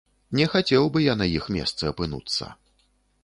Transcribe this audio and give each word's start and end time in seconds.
Не 0.37 0.45
хацеў 0.53 0.87
бы 0.95 1.03
я 1.03 1.13
на 1.19 1.27
іх 1.37 1.45
месцы 1.57 1.83
апынуцца. 1.93 2.49